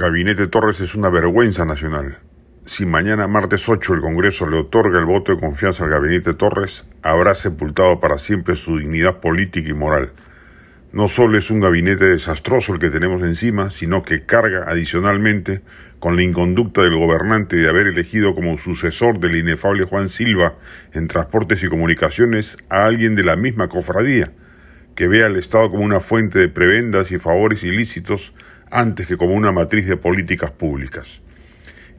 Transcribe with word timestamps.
Gabinete 0.00 0.46
Torres 0.46 0.78
es 0.78 0.94
una 0.94 1.10
vergüenza 1.10 1.64
nacional. 1.64 2.18
Si 2.66 2.86
mañana 2.86 3.26
martes 3.26 3.68
8 3.68 3.94
el 3.94 4.00
Congreso 4.00 4.48
le 4.48 4.58
otorga 4.58 5.00
el 5.00 5.06
voto 5.06 5.32
de 5.32 5.40
confianza 5.40 5.82
al 5.82 5.90
Gabinete 5.90 6.34
Torres, 6.34 6.84
habrá 7.02 7.34
sepultado 7.34 7.98
para 7.98 8.20
siempre 8.20 8.54
su 8.54 8.78
dignidad 8.78 9.18
política 9.18 9.68
y 9.68 9.72
moral. 9.72 10.12
No 10.92 11.08
solo 11.08 11.36
es 11.36 11.50
un 11.50 11.58
gabinete 11.58 12.04
desastroso 12.04 12.72
el 12.72 12.78
que 12.78 12.90
tenemos 12.90 13.24
encima, 13.24 13.70
sino 13.70 14.04
que 14.04 14.24
carga 14.24 14.66
adicionalmente 14.68 15.62
con 15.98 16.14
la 16.14 16.22
inconducta 16.22 16.82
del 16.82 16.94
gobernante 16.94 17.56
de 17.56 17.68
haber 17.68 17.88
elegido 17.88 18.36
como 18.36 18.56
sucesor 18.56 19.18
del 19.18 19.34
inefable 19.34 19.82
Juan 19.82 20.08
Silva 20.08 20.54
en 20.92 21.08
transportes 21.08 21.64
y 21.64 21.66
comunicaciones 21.66 22.56
a 22.70 22.84
alguien 22.84 23.16
de 23.16 23.24
la 23.24 23.34
misma 23.34 23.66
cofradía, 23.66 24.30
que 24.94 25.08
ve 25.08 25.24
al 25.24 25.34
Estado 25.34 25.70
como 25.70 25.82
una 25.82 25.98
fuente 25.98 26.38
de 26.38 26.48
prebendas 26.48 27.10
y 27.10 27.18
favores 27.18 27.64
ilícitos 27.64 28.32
antes 28.70 29.06
que 29.06 29.16
como 29.16 29.34
una 29.34 29.52
matriz 29.52 29.86
de 29.86 29.96
políticas 29.96 30.50
públicas. 30.50 31.20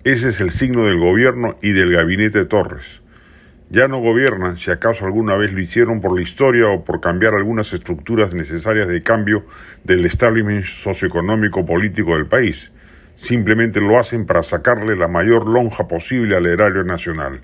Ese 0.04 0.30
es 0.30 0.40
el 0.40 0.52
signo 0.52 0.86
del 0.86 0.98
gobierno 0.98 1.58
y 1.62 1.72
del 1.72 1.92
gabinete 1.92 2.46
Torres. 2.46 3.02
Ya 3.70 3.88
no 3.88 4.00
gobiernan, 4.00 4.58
si 4.58 4.72
acaso 4.72 5.06
alguna 5.06 5.36
vez 5.36 5.54
lo 5.54 5.60
hicieron 5.60 6.02
por 6.02 6.16
la 6.16 6.24
historia 6.24 6.68
o 6.70 6.84
por 6.84 7.02
cambiar 7.02 7.36
algunas 7.36 7.72
estructuras 7.74 8.34
necesarias 8.34 8.88
de 8.88 9.04
cambio 9.04 9.46
del 9.84 10.06
establishment 10.06 10.64
socioeconómico 10.64 11.66
político 11.66 12.16
del 12.16 12.26
país. 12.26 12.72
Simplemente 13.16 13.80
lo 13.82 14.00
hacen 14.00 14.26
para 14.26 14.42
sacarle 14.42 14.96
la 14.96 15.08
mayor 15.08 15.48
lonja 15.48 15.88
posible 15.88 16.36
al 16.36 16.46
erario 16.48 16.84
nacional. 16.84 17.42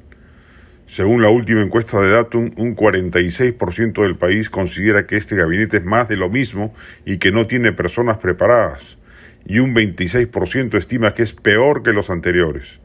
Según 0.88 1.22
la 1.22 1.30
última 1.30 1.62
encuesta 1.62 2.00
de 2.00 2.12
Datum, 2.12 2.52
un 2.58 2.76
46% 2.76 4.02
del 4.02 4.16
país 4.16 4.50
considera 4.50 5.06
que 5.06 5.18
este 5.18 5.36
gabinete 5.36 5.78
es 5.78 5.86
más 5.86 6.08
de 6.08 6.16
lo 6.16 6.30
mismo 6.30 6.74
y 7.06 7.18
que 7.18 7.32
no 7.32 7.48
tiene 7.48 7.72
personas 7.72 8.18
preparadas 8.18 8.98
y 9.46 9.60
un 9.60 9.76
26% 9.76 10.78
estima 10.78 11.14
que 11.14 11.24
es 11.24 11.34
peor 11.34 11.84
que 11.84 11.94
los 11.94 12.10
anteriores. 12.10 12.80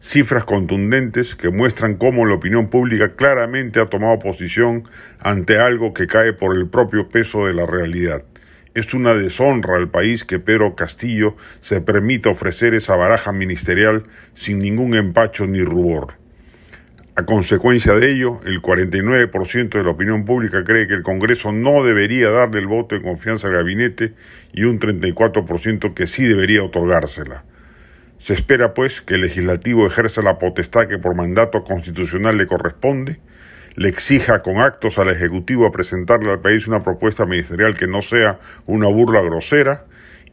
Cifras 0.00 0.44
contundentes 0.44 1.36
que 1.36 1.50
muestran 1.50 1.94
cómo 1.94 2.26
la 2.26 2.34
opinión 2.34 2.68
pública 2.68 3.14
claramente 3.14 3.78
ha 3.78 3.88
tomado 3.88 4.18
posición 4.18 4.88
ante 5.20 5.58
algo 5.58 5.94
que 5.94 6.08
cae 6.08 6.32
por 6.32 6.56
el 6.56 6.68
propio 6.68 7.08
peso 7.08 7.46
de 7.46 7.54
la 7.54 7.66
realidad. 7.66 8.24
Es 8.74 8.94
una 8.94 9.14
deshonra 9.14 9.76
al 9.76 9.90
país 9.90 10.24
que 10.24 10.40
Pedro 10.40 10.74
Castillo 10.74 11.36
se 11.60 11.80
permita 11.80 12.30
ofrecer 12.30 12.74
esa 12.74 12.96
baraja 12.96 13.30
ministerial 13.30 14.04
sin 14.34 14.58
ningún 14.58 14.94
empacho 14.94 15.46
ni 15.46 15.62
rubor. 15.62 16.21
A 17.14 17.26
consecuencia 17.26 17.92
de 17.92 18.10
ello, 18.10 18.40
el 18.46 18.62
49% 18.62 19.68
de 19.68 19.84
la 19.84 19.90
opinión 19.90 20.24
pública 20.24 20.64
cree 20.64 20.88
que 20.88 20.94
el 20.94 21.02
Congreso 21.02 21.52
no 21.52 21.84
debería 21.84 22.30
darle 22.30 22.60
el 22.60 22.66
voto 22.66 22.94
de 22.94 23.02
confianza 23.02 23.48
al 23.48 23.52
gabinete 23.52 24.14
y 24.54 24.64
un 24.64 24.80
34% 24.80 25.92
que 25.92 26.06
sí 26.06 26.24
debería 26.24 26.62
otorgársela. 26.62 27.44
Se 28.18 28.32
espera, 28.32 28.72
pues, 28.72 29.02
que 29.02 29.16
el 29.16 29.20
legislativo 29.20 29.86
ejerza 29.86 30.22
la 30.22 30.38
potestad 30.38 30.86
que 30.86 30.96
por 30.96 31.14
mandato 31.14 31.64
constitucional 31.64 32.38
le 32.38 32.46
corresponde, 32.46 33.20
le 33.76 33.90
exija 33.90 34.40
con 34.40 34.56
actos 34.56 34.96
al 34.96 35.10
Ejecutivo 35.10 35.66
a 35.66 35.72
presentarle 35.72 36.30
al 36.30 36.40
país 36.40 36.66
una 36.66 36.82
propuesta 36.82 37.26
ministerial 37.26 37.76
que 37.76 37.88
no 37.88 38.00
sea 38.00 38.38
una 38.64 38.88
burla 38.88 39.20
grosera, 39.20 39.84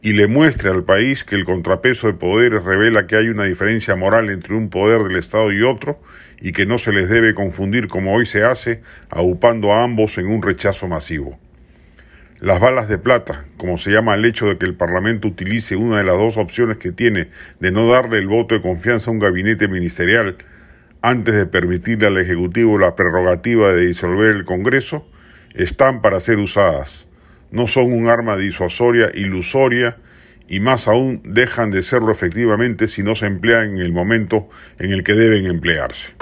y 0.02 0.14
le 0.14 0.26
muestre 0.26 0.70
al 0.70 0.84
país 0.84 1.24
que 1.24 1.34
el 1.34 1.44
contrapeso 1.44 2.06
de 2.06 2.14
poderes 2.14 2.64
revela 2.64 3.06
que 3.06 3.16
hay 3.16 3.28
una 3.28 3.44
diferencia 3.44 3.96
moral 3.96 4.30
entre 4.30 4.54
un 4.54 4.70
poder 4.70 5.02
del 5.02 5.16
Estado 5.16 5.52
y 5.52 5.62
otro 5.62 6.00
y 6.40 6.52
que 6.52 6.64
no 6.64 6.78
se 6.78 6.92
les 6.92 7.08
debe 7.10 7.34
confundir 7.34 7.86
como 7.86 8.14
hoy 8.14 8.24
se 8.24 8.44
hace, 8.44 8.80
aupando 9.10 9.72
a 9.72 9.84
ambos 9.84 10.16
en 10.16 10.26
un 10.26 10.42
rechazo 10.42 10.88
masivo. 10.88 11.38
Las 12.40 12.60
balas 12.60 12.88
de 12.88 12.96
plata, 12.96 13.44
como 13.58 13.76
se 13.76 13.90
llama 13.90 14.14
el 14.14 14.24
hecho 14.24 14.46
de 14.46 14.56
que 14.56 14.64
el 14.64 14.74
Parlamento 14.74 15.28
utilice 15.28 15.76
una 15.76 15.98
de 15.98 16.04
las 16.04 16.16
dos 16.16 16.38
opciones 16.38 16.78
que 16.78 16.92
tiene 16.92 17.28
de 17.58 17.70
no 17.70 17.86
darle 17.90 18.16
el 18.16 18.28
voto 18.28 18.54
de 18.54 18.62
confianza 18.62 19.10
a 19.10 19.12
un 19.12 19.18
gabinete 19.18 19.68
ministerial 19.68 20.38
antes 21.02 21.34
de 21.34 21.44
permitirle 21.44 22.06
al 22.06 22.16
Ejecutivo 22.16 22.78
la 22.78 22.96
prerrogativa 22.96 23.72
de 23.72 23.86
disolver 23.86 24.34
el 24.34 24.44
Congreso, 24.44 25.06
están 25.54 26.00
para 26.00 26.20
ser 26.20 26.38
usadas 26.38 27.09
no 27.50 27.66
son 27.66 27.92
un 27.92 28.08
arma 28.08 28.36
disuasoria 28.36 29.10
ilusoria 29.14 29.96
y 30.48 30.60
más 30.60 30.88
aún 30.88 31.20
dejan 31.24 31.70
de 31.70 31.82
serlo 31.82 32.12
efectivamente 32.12 32.88
si 32.88 33.02
no 33.02 33.14
se 33.14 33.26
emplean 33.26 33.76
en 33.76 33.78
el 33.78 33.92
momento 33.92 34.48
en 34.78 34.92
el 34.92 35.04
que 35.04 35.14
deben 35.14 35.46
emplearse. 35.46 36.12